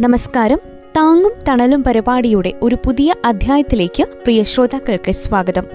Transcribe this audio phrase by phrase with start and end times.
[0.00, 0.58] നമസ്കാരം.
[0.96, 5.66] താങ്ങും തണലും പരിപാടിയുടെ ഒരു പുതിയ അധ്യായത്തിലേക്ക് പ്രിയ ശ്രോതാക്കൾക്ക് സ്വാഗതം.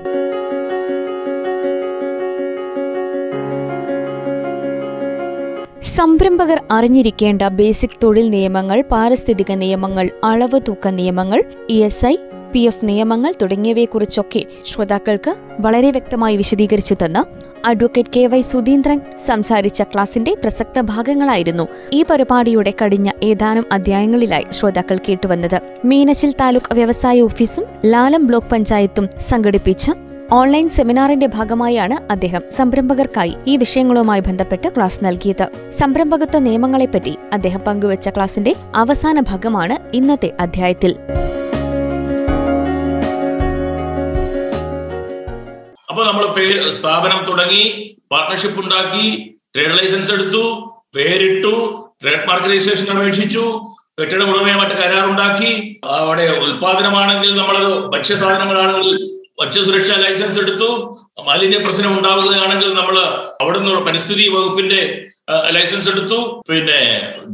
[5.82, 12.16] സംരംഭകർ അറിഞ്ഞിരിക്കേണ്ട ബേസിക് തൊഴിൽ നിയമങ്ങൾ പാരിസ്ഥിതിക നിയമങ്ങൾ അളവ് തൂക്ക നിയമങ്ങൾ E S I
[12.54, 17.26] P F നിയമങ്ങൾ തുടങ്ങിയവയെക്കുറിച്ചൊക്കെ ശ്രോതാക്കൾക്ക് വളരെ വ്യക്തമായി വിശദീകരിച്ചു തന്ന
[17.66, 25.62] അഡ്വക്കേറ്റ് കെ വൈ സുധീന്ദ്രൻ സംസാരിച്ച ക്ലാസിന്റെ പ്രസക്ത ഭാഗങ്ങളായിരുന്നു ഈ പരിപാടിയുടെ കഴിഞ്ഞ ഏതാനും അധ്യായങ്ങളിലായി ശ്രോതാക്കൾ കേട്ടുവന്നത്.
[25.86, 29.92] മീനച്ചിൽ താലൂക്ക് വ്യവസായ ഓഫീസും ലാലം ബ്ലോക്ക് പഞ്ചായത്തും സംഘടിപ്പിച്ച
[30.32, 35.48] ഓൺലൈൻ സെമിനാറിന്റെ ഭാഗമായാണ് അദ്ദേഹം സംരംഭകർക്കായി ഈ വിഷയങ്ങളുമായി ബന്ധപ്പെട്ട് ക്ലാസ് നൽകിയത്.
[35.72, 40.96] സംരംഭകത്വ നിയമങ്ങളെപ്പറ്റി അദ്ദേഹം പങ്കുവച്ച ക്ലാസിന്റെ അവസാന ഭാഗമാണ് ഇന്നത്തെ അധ്യായത്തിൽ.
[46.00, 47.64] അപ്പൊ നമ്മൾ പേര് സ്ഥാപനം തുടങ്ങി
[48.12, 49.08] പാർട്ണർഷിപ്പ് ഉണ്ടാക്കി
[49.54, 50.44] ട്രേഡ് ലൈസൻസ് എടുത്തു
[50.96, 51.52] പേരിട്ടു
[52.02, 53.44] ട്രേഡ് മാർക്ക് രജിസ്ട്രേഷൻ അപേക്ഷിച്ചു
[54.00, 55.52] കെട്ടിട ഉടമയുമായിട്ട് കരാറുണ്ടാക്കി.
[55.98, 58.96] അവിടെ ഉൽപാദനമാണെങ്കിൽ നമ്മളത് ഭക്ഷ്യസാധനങ്ങളാണെങ്കിൽ
[59.42, 60.70] ഭക്ഷ്യസുരക്ഷാ ലൈസൻസ് എടുത്തു.
[61.28, 62.98] മാലിന്യ പ്രശ്നം ഉണ്ടാവുകയാണെങ്കിൽ നമ്മൾ
[63.42, 64.82] അവിടുന്ന് പരിസ്ഥിതി വകുപ്പിന്റെ
[65.58, 66.20] ലൈസൻസ് എടുത്തു.
[66.52, 66.82] പിന്നെ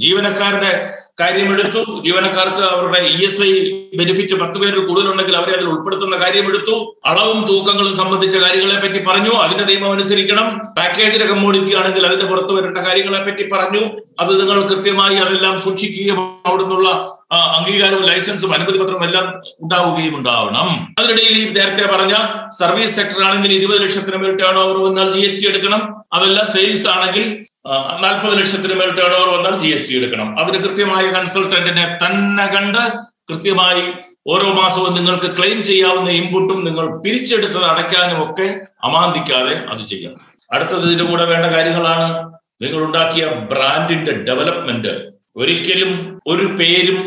[0.04, 0.74] ജീവനക്കാരുടെ
[1.20, 1.82] കാര്യമെടുത്തു.
[2.06, 3.52] ജീവനക്കാർക്ക് അവരുടെ ഇ എസ് ഐ
[4.00, 6.76] ബെനിഫിറ്റ് പത്ത് പേരിൽ കൂടുതലുണ്ടെങ്കിൽ അവരെ അതിൽ ഉൾപ്പെടുത്തുന്ന കാര്യമെടുത്തു.
[7.06, 9.34] അളവും തൂക്കങ്ങളും സംബന്ധിച്ച കാര്യങ്ങളെ പറ്റി പറഞ്ഞു.
[9.44, 10.48] അതിന്റെ നിയമം അനുസരിക്കണം.
[10.78, 13.84] പാക്കേജിലെ കമ്മോഡിറ്റി ആണെങ്കിൽ അതിന്റെ പുറത്ത് വരേണ്ട കാര്യങ്ങളെ പറ്റി പറഞ്ഞു.
[14.20, 16.90] അത് നിങ്ങൾ കൃത്യമായി അതെല്ലാം സൂക്ഷിക്കുകയും അവിടുന്നുള്ള
[17.32, 19.26] അംഗീകാരവും ലൈസൻസും അനുമതി പത്രവും എല്ലാം
[19.60, 20.68] ഉണ്ടാവുകയും ഉണ്ടാവണം.
[21.00, 22.16] അതിനിടയിൽ ഈ നേരത്തെ പറഞ്ഞ
[22.60, 25.82] സർവീസ് സെക്ടർ ആണെങ്കിൽ ഇരുപത് ലക്ഷത്തിന് മേൽ ടേൺ ഓവർ വന്നാൽ ജി എസ് ടി എടുക്കണം.
[26.14, 30.40] അതല്ല സെയിൽസ് ആണെങ്കിൽ നാൽപ്പത് ലക്ഷത്തിന് മേൽ ടേൺ ഓവർ വന്നാൽ ജി എസ് ടി എടുക്കണം.
[30.40, 32.94] അതിന് കൃത്യമായ കൺസൾട്ടന്റിനെ തന്നെ കണ്ട്
[33.30, 33.94] കൃത്യമായി
[34.28, 40.22] ഓരോ മാസവും നിങ്ങൾക്ക് ക്ലെയിം ചെയ്യാവുന്ന ഇൻപുട്ടും നിങ്ങൾ പിരിച്ചെടുത്തത് അടയ്ക്കാനും ഒക്കെ അമാന്തിക്കാതെ അത് ചെയ്യണം.
[40.52, 42.32] അടുത്തത് ഇതിന്റെ കൂടെ വേണ്ട കാര്യങ്ങളാണ്.
[42.62, 47.00] നിങ്ങൾ ഉണ്ടാക്കിയ ബ്രാൻഡിന്റെ ഡെവലപ്മെന്റ് ഒരിക്കലും ഒരു പേരും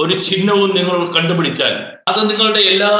[0.00, 1.74] ഒരു ചിഹ്നവും നിങ്ങൾ കണ്ടുപിടിച്ചാൽ
[2.08, 2.92] അത് നിങ്ങളുടെ എല്ലാ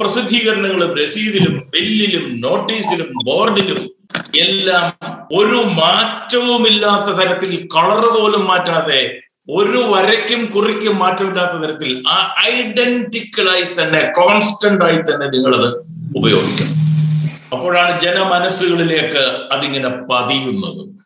[0.00, 3.95] പ്രസിദ്ധീകരണങ്ങളും രസീതിലും ബില്ലിലും നോട്ടീസിലും ബോർഡിലും
[4.40, 4.92] എല്ലാം
[5.32, 14.84] ഒരു മാറ്റവുമില്ലാത്ത തരത്തിൽ കളർ പോലും മാറ്റാതെ ഒരു വരയ്ക്കും കുറിക്കും മാറ്റമില്ലാത്ത തരത്തിൽ ആ ഐഡന്റിക്കലായി തന്നെ കോൺസ്റ്റന്റ്
[14.84, 15.84] ആയി തന്നെ നിങ്ങളത്
[16.16, 16.74] ഉപയോഗിക്കണം.
[17.52, 20.96] അപ്പോഴാണ് ജനമനസ്സുകളിലേക്ക് അതിങ്ങനെ പതിയുന്നത്.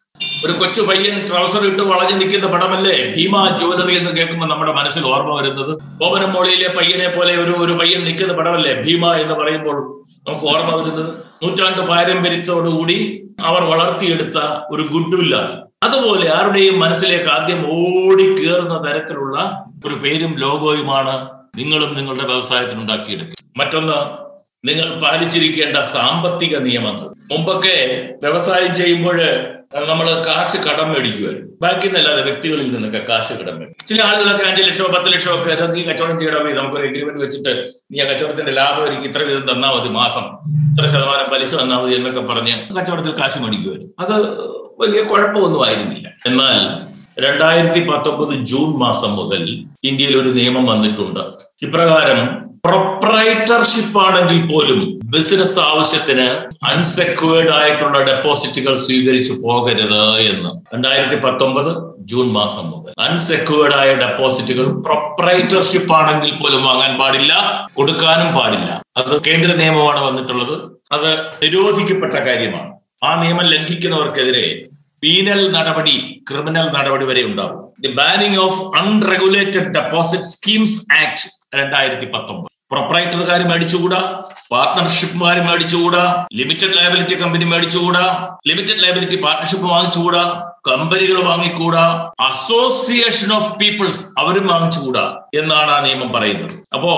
[0.46, 3.14] ഒരു കൊച്ചു പയ്യൻ ട്രൗസർ ഇട്ട് വളഞ്ഞു നിൽക്കുന്ന പടമല്ലേ?
[3.16, 6.04] ഭീമ ജ്വല്ലറി എന്ന് കേൾക്കുമ്പോൾ നമ്മുടെ മനസ്സിൽ ഓർമ്മ വരുന്നത്.
[6.04, 8.82] ഓപനം മോളിയിലെ പയ്യനെ പോലെ ഒരു ഒരു പയ്യൻ നിൽക്കുന്ന പടമല്ലേ?
[8.82, 9.99] ഭീമ എന്ന് പറയുമ്പോൾ
[10.30, 11.10] നമുക്ക് ഓർമ്മ വരുന്നത്
[11.42, 12.98] നൂറ്റാണ്ട് പാരമ്പര്യത്തോടുകൂടി
[13.42, 14.38] അവർ വളർത്തിയെടുത്ത
[14.70, 15.54] ഒരു ഗുഡ്വില്ലാണ്
[15.84, 19.36] അതുപോലെ ആരുടെയും മനസ്സിലേക്ക് ആദ്യം ഓടി കയറുന്ന തരത്തിലുള്ള
[19.86, 21.14] ഒരു പേരും ലോഗോയുമാണ്
[21.56, 23.96] നിങ്ങളും നിങ്ങളുടെ വ്യവസായത്തിന് ഉണ്ടാക്കിയെടുക്കുക മറ്റൊന്ന്
[24.64, 27.06] നിങ്ങൾ പാലിച്ചിരിക്കേണ്ട സാമ്പത്തിക നിയമങ്ങൾ.
[27.30, 27.76] മുമ്പൊക്കെ
[28.22, 29.18] വ്യവസായം ചെയ്യുമ്പോൾ
[29.72, 33.86] നമ്മൾ കാശ് കടം മേടിക്കുമായിരുന്നു ബാക്കിൽ നിന്നല്ലാതെ വ്യക്തികളിൽ നിന്നൊക്കെ കാശ് കടം മേടിക്കും.
[33.90, 37.52] ചില ആളുകളൊക്കെ അഞ്ച് ലക്ഷമോ പത്ത് ലക്ഷമോ ഒക്കെ നീ കച്ചവടം ചെയ്യണം നമുക്കൊരു എഗ്രിമെന്റ് വെച്ചിട്ട്
[37.90, 40.24] നീ ആ കച്ചവടത്തിന്റെ ലാഭം എനിക്ക് ഇത്ര വീതം തന്നാൽ മതി മാസം.
[40.72, 44.16] ഇത്ര ശതമാനം പലിശ തന്നാൽ മതി എന്നൊക്കെ പറഞ്ഞ് കച്ചവടത്തിൽ കാശ് മേടിക്കുമായിരുന്നു അത്
[44.82, 46.08] വലിയ കുഴപ്പമൊന്നും ആയിരുന്നില്ല.
[46.26, 46.58] എന്നാൽ
[47.18, 49.42] രണ്ടായിരത്തി പത്തൊമ്പത് ജൂൺ മാസം മുതൽ
[49.84, 51.22] ഇന്ത്യയിൽ ഒരു നിയമം വന്നിട്ടുണ്ട്.
[51.62, 56.26] ഇപ്രകാരം പ്രൊപ്രൈറ്റർഷിപ്പ് ആണെങ്കിൽ പോലും ബിസിനസ് ആവശ്യത്തിന്
[56.66, 60.74] അൺസെക്യൂർഡ് ആയിട്ടുള്ള ഡെപ്പോസിറ്റുകൾ സ്വീകരിച്ചു പോകരുത് എന്ന്.
[60.74, 62.92] രണ്ടായിരത്തി പത്തൊമ്പത് ജൂൺ മാസം മുതൽ.
[62.98, 67.32] അൺസെക്യൂർഡ് ആയ ഡെപ്പോസിറ്റുകൾ പ്രൊപ്രൈറ്റർഷിപ്പ് ആണെങ്കിൽ പോലും വാങ്ങാൻ പാടില്ല
[67.74, 68.82] കൊടുക്കാനും പാടില്ല.
[68.96, 70.54] അത് കേന്ദ്ര നിയമമാണ് വന്നിട്ടുള്ളത്.
[70.92, 72.72] അത് നിരോധിക്കപ്പെട്ട കാര്യമാണ്.
[73.04, 74.62] ആ നിയമം ലംഘിക്കുന്നവർക്കെതിരെ
[75.02, 77.60] പീനൽ നടപടി ക്രിമിനൽ നടപടി വരെ ഉണ്ടാവും.
[77.80, 84.24] The banning of unregulated deposit schemes act രണ്ടായിരത്തി പത്തൊമ്പത് പ്രൊപ്പറേറ്റർകാർ മേടിച്ചുകൂടാ?
[84.50, 86.26] പാർട്ട്ണർഷിപ്പുകാർ മേടിച്ചുകൂടാ?
[86.32, 88.36] ലിമിറ്റഡ് ലയബിലിറ്റി കമ്പനി മേടിച്ചുകൂടാ?
[88.48, 90.50] ലിമിറ്റഡ് ലയബിലിറ്റി പാർട്ട്ണർഷിപ്പ് വാങ്ങിച്ചുകൂടാ?
[90.70, 92.12] കമ്പനികൾ വാങ്ങിക്കൂടാ?
[92.20, 95.22] അസോസിയേഷൻ ഓഫ് പീപ്പിൾസ് അവരും വാങ്ങിച്ചുകൂടാ?
[95.34, 96.50] എന്നാണ് ആ നിയമം പറയുന്നത്.
[96.74, 96.92] അപ്പോ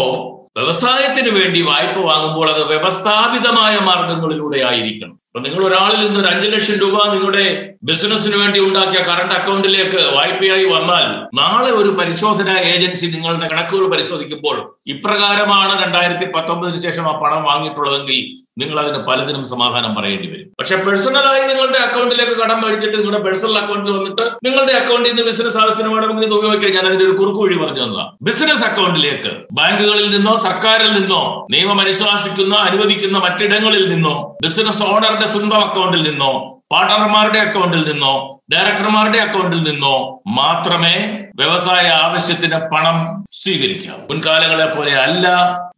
[0.57, 5.22] വ്യവസായത്തിന് വേണ്ടി വായ്പ വാങ്ങുമ്പോൾ അത് വ്യവസ്ഥാപിതമായ മാർഗങ്ങളിലൂടെ ആയിരിക്കണം.
[5.35, 7.45] അപ്പൊ നിങ്ങൾ ഒരാളിൽ നിന്ന് ഒരു അഞ്ചു ലക്ഷം രൂപ നിങ്ങളുടെ
[7.83, 15.73] ബിസിനസ്സിന് വേണ്ടി ഉണ്ടാക്കിയ കറണ്ട് അക്കൗണ്ടിലേക്ക് വായ്പയായി വന്നാൽ നാളെ ഒരു പരിശോധന ഏജൻസി നിങ്ങളുടെ കണക്കുകൾ പരിശോധിക്കുമ്പോൾ ഇപ്രകാരമാണ്
[15.83, 18.19] രണ്ടായിരത്തി പത്തൊമ്പതിന് ശേഷം ആ പണം വാങ്ങിയിട്ടുള്ളതെങ്കിൽ
[18.57, 20.49] നിങ്ങൾ അതിന് പലതിനും സമാധാനം പറയേണ്ടി വരും.
[20.59, 25.91] പക്ഷെ പേഴ്സണലായി നിങ്ങളുടെ അക്കൗണ്ടിലേക്ക് കടം മേടിച്ചിട്ട് നിങ്ങളുടെ പേഴ്സണൽ അക്കൗണ്ടിൽ വന്നിട്ട് നിങ്ങളുടെ അക്കൗണ്ടിൽ നിന്ന് ബിസിനസ് ആവശ്യത്തിന്
[25.95, 30.93] വേണമെങ്കിൽ ഇത് ഉപയോഗിക്കാം ഞാൻ അതിന്റെ ഒരു കുറുക്കു വഴി പറഞ്ഞു തന്നതാണ് ബിസിനസ് അക്കൗണ്ടിലേക്ക് ബാങ്കുകളിൽ നിന്നോ സർക്കാരിൽ
[30.99, 34.15] നിന്നോ നിയമം അനുശാസിക്കുന്ന അനുവദിക്കുന്ന മറ്റിടങ്ങളിൽ നിന്നോ
[34.45, 36.33] ബിസിനസ് ഓണറുടെ സ്വന്തം അക്കൗണ്ടിൽ നിന്നോ
[36.73, 38.13] പാർട്ണർമാരുടെ അക്കൗണ്ടിൽ നിന്നോ
[38.53, 39.97] ഡയറക്ടർമാരുടെ അക്കൗണ്ടിൽ നിന്നോ
[40.37, 40.95] മാത്രമേ
[41.43, 42.99] വ്യവസായ ആവശ്യത്തിന് പണം
[43.41, 43.99] സ്വീകരിക്കാം.
[44.09, 45.27] മുൻകാലങ്ങളെ പോലെ അല്ല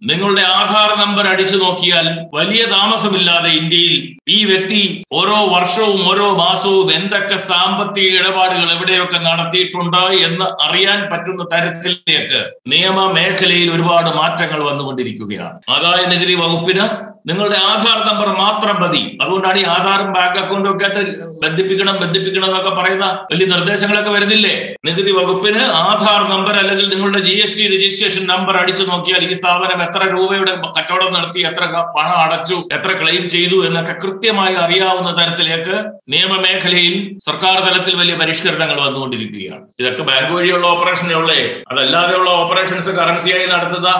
[0.08, 2.06] നിങ്ങളുടെ ആധാർ നമ്പർ അടിച്ചു നോക്കിയാൽ
[2.36, 3.94] വലിയ താമസമില്ലാതെ ഇന്ത്യയിൽ
[4.36, 4.80] ഈ വ്യക്തി
[5.18, 13.70] ഓരോ വർഷവും ഓരോ മാസവും എന്തൊക്കെ സാമ്പത്തിക ഇടപാടുകൾ എവിടെയൊക്കെ നടത്തിയിട്ടുണ്ട് എന്ന് അറിയാൻ പറ്റുന്ന തരത്തിലേക്ക് നിയമ മേഖലയിൽ
[13.76, 15.58] ഒരുപാട് മാറ്റങ്ങൾ വന്നുകൊണ്ടിരിക്കുകയാണ്.
[15.76, 16.86] ആദായ നികുതി വകുപ്പിന്
[17.28, 19.02] നിങ്ങളുടെ ആധാർ നമ്പർ മാത്രം മതി.
[19.22, 21.12] അതുകൊണ്ടാണ് ഈ ആധാറും ബാങ്ക് അക്കൗണ്ടും ഒക്കെ ആയിട്ട്
[21.44, 24.54] ബന്ധിപ്പിക്കണം ബന്ധിപ്പിക്കണം എന്നൊക്കെ പറയുന്ന വലിയ നിർദ്ദേശങ്ങളൊക്കെ വരുന്നില്ലേ?
[24.86, 29.82] നികുതി വകുപ്പിന് ആധാർ നമ്പർ അല്ലെങ്കിൽ നിങ്ങളുടെ G S T registration number അടിച്ചു നോക്കിയാൽ ഈ സ്ഥാപനം
[29.82, 31.64] എത്ര രൂപയുടെ കച്ചവടം നടത്തി എത്ര
[31.96, 35.76] പണം അടച്ചു എത്ര ക്ലെയിം ചെയ്തു എന്നൊക്കെ കൃത്യമായി അറിയാവുന്ന തരത്തിലേക്ക്
[36.08, 39.64] നിയമമേഖലയിൽ സർക്കാർ തലത്തിൽ വലിയ പരിഷ്കരണങ്ങൾ വന്നുകൊണ്ടിരിക്കുകയാണ്.
[39.80, 41.40] ഇതൊക്കെ ബാങ്ക് വഴിയുള്ള ഓപ്പറേഷനേ ഉള്ളേ.
[41.70, 43.90] അതല്ലാതെയുള്ള ഓപ്പറേഷൻസ് കറൻസിയായി നടത്തുന്ന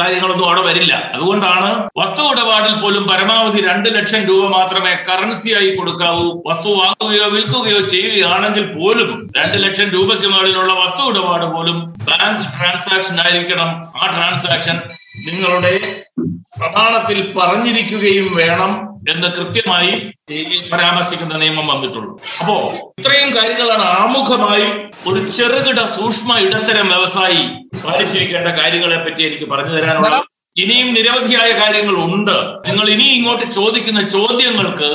[0.00, 1.10] കാര്യങ്ങളൊന്നും അവിടെ വരില്ല.
[1.14, 6.26] അതുകൊണ്ടാണ് വസ്തു ഇടപാടിൽ പോലും പരമാവധി രണ്ട് ലക്ഷം രൂപ മാത്രമേ കറൻസിയായി കൊടുക്കാവൂ.
[6.50, 11.78] വസ്തു വാങ്ങുകയോ വിൽക്കുകയോ ചെയ്യുകയാണെങ്കിൽ പോലും രണ്ട് ലക്ഷം രൂപയ്ക്ക് മുകളിലുള്ള വസ്തു ഇടപാട് പോലും
[12.08, 13.70] ബാങ്ക് ട്രാൻസാക്ഷൻ ആയിരിക്കണം.
[13.96, 14.80] ആ ട്രാൻസാക്ഷൻ
[15.26, 16.04] നിങ്ങളുടെ
[16.58, 19.92] പ്രമാണത്തിൽ പറഞ്ഞിരിക്കുകയും വേണം എന്ന് കൃത്യമായി
[20.72, 22.20] പരാമർശിക്കുന്ന നിയമം വന്നിട്ടുള്ളൂ.
[22.40, 22.56] അപ്പോ
[22.98, 24.66] ഇത്രയും കാര്യങ്ങളാണ് ആമുഖമായി
[25.08, 27.42] ഒരു ചെറുകിട സൂക്ഷ്മ ഇടത്തരം വ്യവസായി
[27.84, 30.31] പാലിച്ചിരിക്കേണ്ട കാര്യങ്ങളെ പറ്റി എനിക്ക് പറഞ്ഞു തരാനുള്ളത്.
[30.60, 32.34] ഇനിയും നിരവധിയായ കാര്യങ്ങൾ ഉണ്ട്.
[32.66, 34.88] നിങ്ങൾ ഇനി ഇങ്ങോട്ട് ചോദിക്കുന്ന ചോദ്യങ്ങൾക്ക്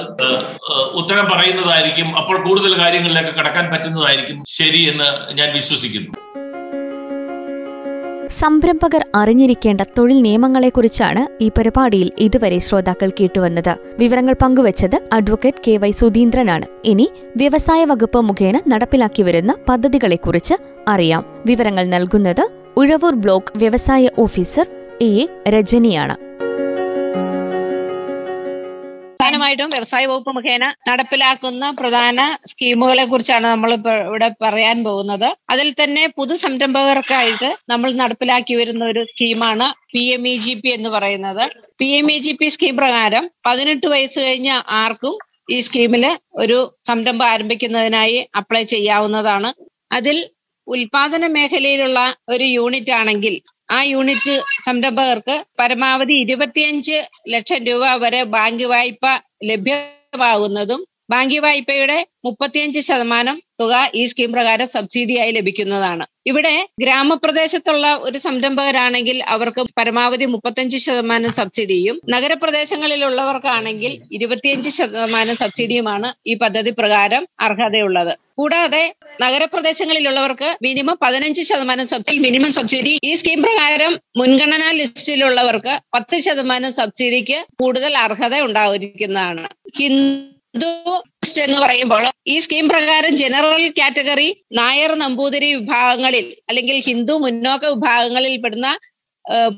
[1.00, 2.10] ഉത്തരം പറയുന്നതായിരിക്കും.
[2.20, 5.08] അപ്പോൾ കൂടുതൽ കാര്യങ്ങളിലേക്ക് കടക്കാൻ പറ്റുന്നതായിരിക്കും ശരി എന്ന്
[5.40, 6.12] ഞാൻ വിശ്വസിക്കുന്നു.
[8.42, 13.74] സംരംഭകർ അറിഞ്ഞിരിക്കേണ്ട തൊഴിൽ നിയമങ്ങളെക്കുറിച്ചാണ് ഈ പരിപാടിയിൽ ഇതുവരെ ശ്രോതാക്കൾ കേട്ടുവന്നത്.
[14.00, 16.66] വിവരങ്ങൾ പങ്കുവച്ചത് അഡ്വക്കേറ്റ് കെ വൈ സുധീന്ദ്രനാണ്.
[16.86, 20.58] ഇനി വ്യവസായ വകുപ്പ് മുഖേന നടപ്പിലാക്കി വരുന്ന പദ്ധതികളെക്കുറിച്ച്
[20.96, 21.24] അറിയാം.
[21.46, 22.46] വിവരങ്ങൾ നൽകുന്നത്
[22.82, 24.68] ഉഴവൂർ ബ്ലോക്ക് വ്യവസായ ഓഫീസർ
[25.02, 26.16] എ രജനിയാണ്.
[29.20, 35.28] പ്രധാനമായിട്ടും വ്യവസായ വകുപ്പ് മുഖേന നടപ്പിലാക്കുന്ന പ്രധാന സ്കീമുകളെ കുറിച്ചാണ് നമ്മൾ ഇവിടെ പറയാൻ പോകുന്നത്.
[35.50, 40.90] അതിൽ തന്നെ പുതു സംരംഭകർക്കായിട്ട് നമ്മൾ നടപ്പിലാക്കി വരുന്ന ഒരു സ്കീമാണ് P M E G P എന്ന്
[40.90, 41.44] പറയുന്നത്.
[41.80, 45.18] P M E G P scheme പ്രകാരം പതിനെട്ട് വയസ്സ് കഴിഞ്ഞ ആർക്കും
[45.52, 46.06] ഈ സ്കീമിൽ
[46.36, 49.52] ഒരു സംരംഭം ആരംഭിക്കുന്നതിനായി അപ്ലൈ ചെയ്യാവുന്നതാണ്.
[49.92, 50.30] അതിൽ
[50.68, 53.36] ഉൽപാദന മേഖലയിലുള്ള ഒരു യൂണിറ്റ് ആണെങ്കിൽ
[53.70, 56.98] ആ യൂണിറ്റ് സംരംഭകർക്ക് പരമാവധി ഇരുപത്തിയഞ്ച്
[57.30, 59.06] ലക്ഷം രൂപ വരെ ബാങ്ക് വായ്പ
[59.44, 60.82] ലഭ്യമാകുന്നതും
[61.12, 66.06] ബാങ്ക് വായ്പയുടെ മുപ്പത്തിയഞ്ച് ശതമാനം തുക ഈ സ്കീം പ്രകാരം സബ്സിഡിയായി ലഭിക്കുന്നതാണ്.
[66.30, 76.72] ഇവിടെ ഗ്രാമപ്രദേശത്തുള്ള ഒരു സംരംഭകരാണെങ്കിൽ അവർക്ക് പരമാവധി മുപ്പത്തഞ്ച് ശതമാനം സബ്സിഡിയും നഗരപ്രദേശങ്ങളിലുള്ളവർക്കാണെങ്കിൽ ഇരുപത്തിയഞ്ച് ശതമാനം സബ്സിഡിയുമാണ് ഈ പദ്ധതി
[76.72, 78.14] പ്രകാരം അർഹതയുള്ളത്.
[78.40, 78.84] കൂടാതെ
[79.22, 87.40] നഗരപ്രദേശങ്ങളിലുള്ളവർക്ക് മിനിമം പതിനഞ്ച് ശതമാനം സബ്സിഡി മിനിമം സബ്സിഡി ഈ സ്കീം പ്രകാരം മുൻഗണനാ ലിസ്റ്റിലുള്ളവർക്ക് പത്ത് ശതമാനം സബ്സിഡിക്ക്
[87.64, 89.46] കൂടുതൽ അർഹത ഉണ്ടായിരിക്കുന്നതാണ്.
[89.80, 94.28] ഹിന്ദു ലിസ്റ്റ് എന്ന് പറയുമ്പോൾ ഈ സ്കീം പ്രകാരം ജനറൽ കാറ്റഗറി
[94.60, 98.68] നായർ നമ്പൂതിരി വിഭാഗങ്ങളിൽ അല്ലെങ്കിൽ ഹിന്ദു മുന്നോക്ക വിഭാഗങ്ങളിൽ പെടുന്ന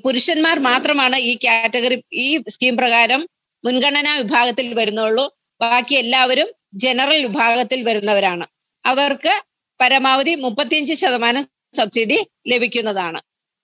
[0.04, 3.22] പുരുഷന്മാർ മാത്രമാണ് ഈ കാറ്റഗറി ഈ സ്കീം പ്രകാരം
[3.64, 5.26] മുൻഗണനാ വിഭാഗത്തിൽ വരുന്നുള്ളൂ.
[5.62, 6.50] ബാക്കി എല്ലാവരും
[6.84, 8.46] ജനറൽ വിഭാഗത്തിൽ വരുന്നവരാണ്.
[8.86, 9.34] അവർക്ക്
[9.80, 11.44] പരമാവധി മുപ്പത്തിയഞ്ച് ശതമാനം
[11.78, 12.18] സബ്സിഡി
[12.52, 13.20] ലഭിക്കുന്നതാണ്.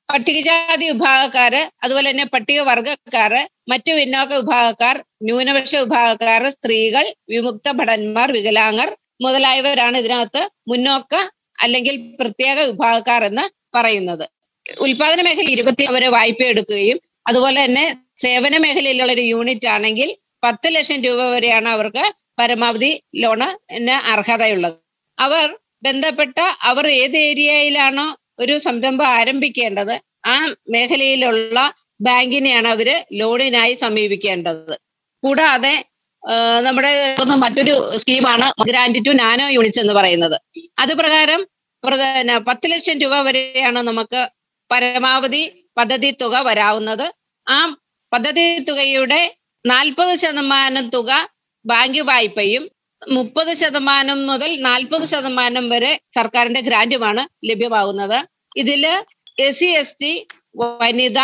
[0.10, 4.96] പട്ടികജാതി വിഭാഗക്കാര് അതുപോലെ തന്നെ പട്ടികവർഗക്കാര് മറ്റു പിന്നോക്ക വിഭാഗക്കാർ
[5.28, 8.90] ന്യൂനപക്ഷ വിഭാഗക്കാർ സ്ത്രീകൾ വിമുക്ത ഭടന്മാർ വികലാംഗർ
[9.22, 11.16] മുതലായവരാണ് ഇതിനകത്ത് മുന്നോക്ക
[11.64, 13.46] അല്ലെങ്കിൽ പ്രത്യേക വിഭാഗക്കാർ എന്ന്
[13.76, 14.26] പറയുന്നത്.
[14.80, 16.98] ഉൽപാദന മേഖല ഇരുപത്തി അവരെ വായ്പ എടുക്കുകയും
[17.28, 17.86] അതുപോലെ തന്നെ
[18.24, 20.10] സേവന മേഖലയിലുള്ള ഒരു യൂണിറ്റ് ആണെങ്കിൽ
[20.44, 22.04] പത്ത് ലക്ഷം രൂപ വരെയാണ് അവർക്ക്
[22.40, 22.92] പരമാവധി
[23.24, 23.48] ലോണ്
[24.14, 24.78] അർഹതയുള്ളത്.
[25.18, 25.46] അവർ
[25.86, 26.38] ബന്ധപ്പെട്ട
[26.70, 28.08] അവർ ഏത് ഏരിയയിലാണോ
[28.40, 30.36] ഒരു സംരംഭം ആരംഭിക്കേണ്ടത് ആ
[30.70, 34.74] മേഖലയിലുള്ള ബാങ്കിനെയാണ് അവർ ലോണിനായി സമീപിക്കേണ്ടത്.
[35.24, 35.86] കൂടാതെ
[36.62, 40.42] നമ്മുടെ മറ്റൊരു സ്കീമാണ് ഗ്രാൻഡ് ടു നാനോ യൂണിറ്റ്സ് എന്ന് പറയുന്നത്.
[40.80, 41.48] അത് പ്രകാരം
[42.48, 44.22] പത്ത് ലക്ഷം രൂപ വരെയാണ് നമുക്ക്
[44.72, 45.42] പരമാവധി
[45.78, 47.14] പദ്ധതി തുക വരാവുന്നത്.
[47.48, 47.58] ആ
[48.14, 49.22] പദ്ധതി തുകയുടെ
[49.66, 51.12] നാൽപ്പത് ശതമാനം തുക
[51.66, 52.64] ബാങ്ക് വായ്പയും
[53.08, 58.20] മുപ്പത് ശതമാനം മുതൽ നാൽപ്പത് ശതമാനം വരെ സർക്കാരിന്റെ ഗ്രാന്റുമാണ് ലഭ്യമാകുന്നത്.
[58.56, 58.84] ഇതിൽ
[59.38, 60.12] എസ് സി എസ് ടി
[60.82, 61.20] വനിത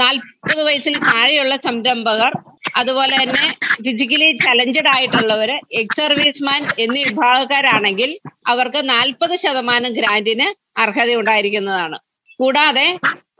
[0.00, 2.32] നാൽപ്പത് വയസ്സിൽ താഴെയുള്ള സംരംഭകർ
[2.76, 3.46] അതുപോലെ തന്നെ
[3.84, 8.10] ഫിസിക്കലി ചലഞ്ചഡ് ആയിട്ടുള്ളവര് എക്സ് സർവീസ്മാൻ എന്നീ വിഭാഗക്കാരാണെങ്കിൽ
[8.46, 10.46] അവർക്ക് നാൽപ്പത് ശതമാനം ഗ്രാന്റിന്
[10.76, 11.98] അർഹത ഉണ്ടായിരിക്കുന്നതാണ്
[12.40, 12.86] കൂടാതെ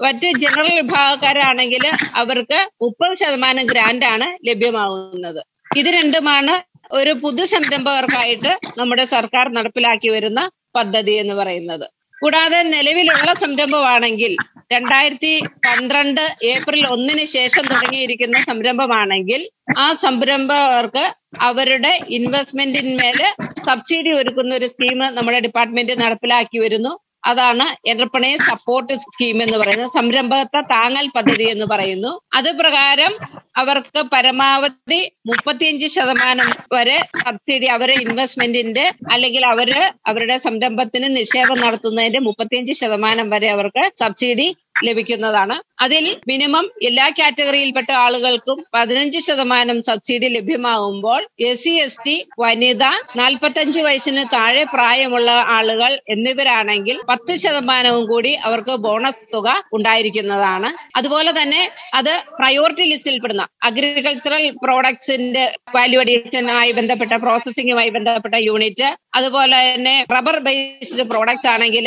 [0.02, 1.84] മറ്റ് ജനറൽ വിഭാഗക്കാരാണെങ്കിൽ
[2.14, 5.40] അവർക്ക് മുപ്പത് ശതമാനം ഗ്രാന്റ് ആണ് ലഭ്യമാവുന്നത്
[5.76, 6.54] ഇത് രണ്ടുമാണ്
[6.90, 10.40] ഒരു പുതു സംരംഭകർക്കായിട്ട് നമ്മുടെ സർക്കാർ നടപ്പിലാക്കി വരുന്ന
[10.74, 11.86] പദ്ധതി എന്ന് പറയുന്നത്.
[12.22, 14.32] കൂടാതെ നിലവിലുള്ള സംരംഭമാണെങ്കിൽ
[14.72, 15.30] രണ്ടായിരത്തി
[15.66, 19.40] പന്ത്രണ്ട് ഏപ്രിൽ ഒന്നിന് ശേഷം തുടങ്ങിയിരിക്കുന്ന സംരംഭമാണെങ്കിൽ
[19.78, 21.04] ആ സംരംഭകർക്ക്
[21.40, 23.18] അവരുടെ ഇൻവെസ്റ്റ്മെന്റിന്മേൽ
[23.68, 26.92] സബ്സിഡി ഒരുക്കുന്ന ഒരു സ്കീം നമ്മുടെ ഡിപ്പാർട്ട്മെന്റ് നടപ്പിലാക്കി വരുന്നു.
[27.24, 29.92] അതാണ് എന്റർപ്രണേഴ്സ് സപ്പോർട്ട് സ്കീം എന്ന് പറയുന്നത്.
[29.92, 32.12] സംരംഭകത്വ താങ്ങൽ പദ്ധതി എന്ന് പറയുന്നു.
[32.32, 33.12] അത് പ്രകാരം
[33.56, 39.70] അവർക്ക് പരമാവധി മുപ്പത്തിയഞ്ച് ശതമാനം വരെ സബ്സിഡി അവരെ ഇൻവെസ്റ്റ്മെന്റിന്റെ അല്ലെങ്കിൽ അവർ
[40.10, 44.48] അവരുടെ സംരംഭത്തിന് നിക്ഷേപം നടത്തുന്നതിന്റെ മുപ്പത്തിയഞ്ച് ശതമാനം വരെ അവർക്ക് സബ്സിഡി
[44.86, 45.56] ലഭിക്കുന്നതാണ്.
[45.84, 52.84] അതിൽ മിനിമം എല്ലാ കാറ്റഗറിയിൽപ്പെട്ട ആളുകൾക്കും പതിനഞ്ച് ശതമാനം സബ്സിഡി ലഭ്യമാകുമ്പോൾ എസ് സി എസ് ടി വനിത
[53.16, 60.70] നാൽപ്പത്തഞ്ച് വയസ്സിന് താഴെ പ്രായമുള്ള ആളുകൾ എന്നിവരാണെങ്കിൽ പത്ത് ശതമാനവും കൂടി അവർക്ക് ബോണസ് തുക ഉണ്ടായിരിക്കുന്നതാണ്.
[60.96, 61.62] അതുപോലെ തന്നെ
[61.94, 65.44] അത് പ്രയോറിറ്റി ലിസ്റ്റിൽ പെടുന്ന അഗ്രികൾച്ചറൽ പ്രോഡക്ട്സിന്റെ
[65.76, 71.86] വാല്യൂ അഡീഷനുമായി ബന്ധപ്പെട്ട പ്രോസസ്സിംഗുമായി ബന്ധപ്പെട്ട യൂണിറ്റ് അതുപോലെ തന്നെ റബ്ബർ ബേസ്ഡ് പ്രോഡക്ട്സ് ആണെങ്കിൽ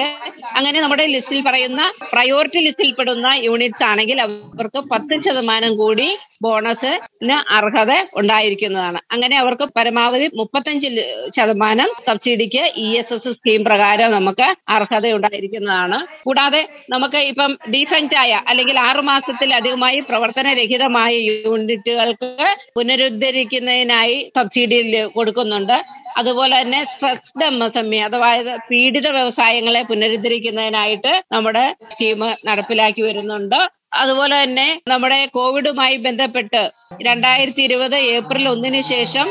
[0.58, 1.82] അങ്ങനെ നമ്മുടെ ലിസ്റ്റിൽ പറയുന്ന
[2.13, 6.08] പ്രയോറിറ്റി ലിസ്റ്റിൽപ്പെടുന്ന യൂണിറ്റ്സ് ആണെങ്കിൽ അവർക്ക് പത്ത് ശതമാനം കൂടി
[6.46, 9.00] ബോണസിന് അർഹത ഉണ്ടായിരിക്കുന്നതാണ്.
[9.13, 10.89] അങ്ങനെ അവർക്ക് പരമാവധി മുപ്പത്തഞ്ച്
[11.38, 16.00] ശതമാനം സബ്സിഡിക്ക് ഇ എസ് എസ് സ്കീം പ്രകാരം നമുക്ക് അർഹത ഉണ്ടായിരിക്കുന്നതാണ്.
[16.25, 16.62] കൂടാതെ
[16.94, 22.32] നമുക്ക് ഇപ്പം ഡിഫക്റ്റ് ആയ അല്ലെങ്കിൽ ആറു മാസത്തിലധികമായി പ്രവർത്തനരഹിതമായ യൂണിറ്റുകൾക്ക്
[22.77, 24.80] പുനരുദ്ധരിക്കുന്നതിനായി സബ്സിഡി
[25.18, 25.77] കൊടുക്കുന്നുണ്ട്.
[26.15, 28.29] അതുപോലെ തന്നെ stressed M S M E അഥവാ
[28.70, 33.60] പീഡിത വ്യവസായങ്ങളെ പുനരുദ്ധരിക്കുന്നതിനായിട്ട് നമ്മുടെ സ്കീം നടപ്പിലാക്കി വരുന്നുണ്ട്.
[33.94, 36.62] അതുപോലെ തന്നെ നമ്മുടെ കോവിഡുമായി ബന്ധപ്പെട്ട്
[37.04, 39.28] രണ്ടായിരത്തി ഇരുപത് ഏപ്രിൽ ഒന്നിന് ശേഷം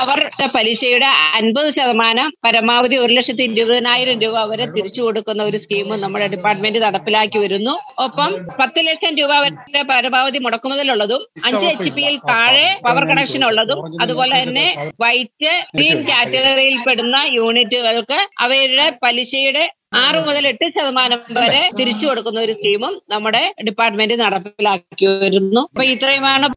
[0.00, 6.26] അവരുടെ പലിശയുടെ അൻപത് ശതമാനം പരമാവധി ഒരു ലക്ഷത്തി ഇരുപതിനായിരം രൂപ വരെ തിരിച്ചു കൊടുക്കുന്ന ഒരു സ്കീം നമ്മുടെ
[6.26, 7.74] ഡിപ്പാർട്ട്മെന്റ് നടപ്പിലാക്കി വരുന്നു.
[7.98, 8.30] ഒപ്പം
[8.60, 14.66] പത്ത് ലക്ഷം രൂപ വരെ പരമാവധി മുടക്കുമുതലുള്ളതും അഞ്ച് എച്ച് പിയിൽ താഴെ പവർ കണക്ഷൻ ഉള്ളതും അതുപോലെ തന്നെ
[15.04, 22.52] വൈറ്റ് ഗ്രീൻ കാറ്റഗറിയിൽ പെടുന്ന യൂണിറ്റുകൾക്ക് അവരുടെ പലിശയുടെ ആറ് മുതൽ എട്ട് ശതമാനം വരെ തിരിച്ചു കൊടുക്കുന്ന ഒരു
[22.52, 26.48] സ്കീമും നമ്മുടെ ഡിപ്പാർട്ട്മെന്റ് നടപ്പിലാക്കി വരുന്നു അപ്പൊ ഇത്രയുമാണ്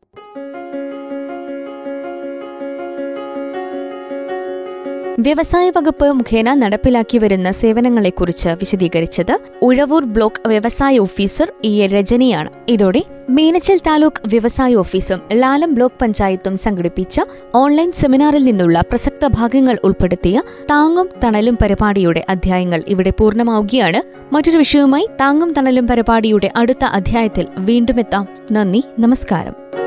[5.19, 12.49] വ്യവസായ വകുപ്പ് മുഖേന നടപ്പിലാക്കി വരുന്ന സേവനങ്ങളെക്കുറിച്ച് വിശദീകരിച്ചത് ഉഴവൂർ ബ്ലോക്ക് വ്യവസായ ഓഫീസർ ഇ എ രജനിയാണ്.
[12.67, 17.21] ഇതോടെ മീനച്ചൽ താലൂക്ക് വ്യവസായ ഓഫീസും ലാലം ബ്ലോക്ക് പഞ്ചായത്തും സംഘടിപ്പിച്ച
[17.55, 24.01] ഓൺലൈൻ സെമിനാറിൽ നിന്നുള്ള പ്രസക്ത ഭാഗങ്ങൾ ഉൾപ്പെടുത്തിയ താങ്ങും തണലും പരിപാടിയുടെ അധ്യായങ്ങൾ ഇവിടെ പൂർണമാവുകയാണ്.
[24.33, 29.86] മറ്റൊരു വിഷയവുമായി താങ്ങും തണലും പരിപാടിയുടെ അടുത്ത അധ്യായത്തിൽ വീണ്ടുമെത്താം നന്ദി നമസ്കാരം.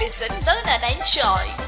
[0.00, 1.67] Listen, learn and enjoy.